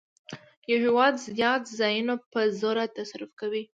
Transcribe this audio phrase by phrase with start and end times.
[0.71, 3.63] یو هېواد زیات ځایونه په زور تصرف کوي